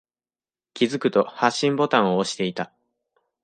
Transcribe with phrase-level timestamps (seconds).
[0.73, 2.73] 気づくと、発信ボタンを押していた。